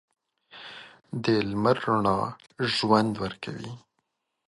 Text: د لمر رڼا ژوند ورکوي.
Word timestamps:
د 1.23 1.25
لمر 1.49 1.77
رڼا 1.85 2.19
ژوند 2.73 3.13
ورکوي. 3.23 3.73